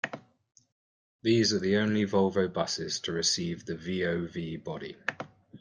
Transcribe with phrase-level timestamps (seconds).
[1.21, 4.97] These are the only Volvo buses to receive the VoV body.